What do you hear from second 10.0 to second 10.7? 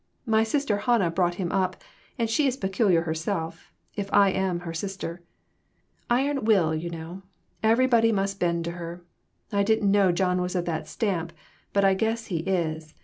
John was of